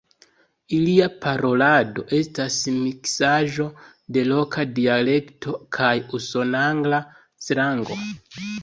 [0.77, 3.69] Ilia parolado estas miksaĵo
[4.17, 7.07] de loka dialekto kaj usonangla
[7.49, 8.05] slango.